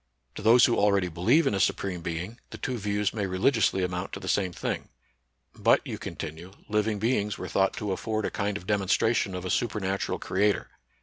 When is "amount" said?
3.83-4.13